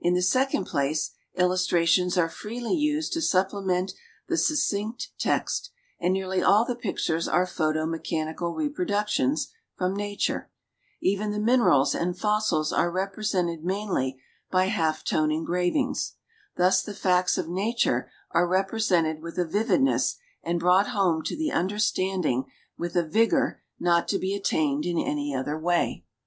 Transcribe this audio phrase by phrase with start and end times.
[0.00, 3.92] In the second place illustrations are freely used to supjilement
[4.26, 10.50] the succinct text, and nearly all the pictures are photo mechanical reproductions from nature;
[11.02, 14.18] even the minerals and fossils are represented mainly
[14.50, 16.14] by half tone engravings;
[16.56, 21.52] thus the facts of nature are represented with a vividness and brought home to the
[21.52, 22.44] under standing
[22.78, 26.06] with a vigor not to be attained in any other way.